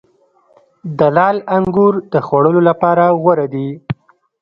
[0.97, 3.67] د لعل انګور د خوړلو لپاره غوره دي.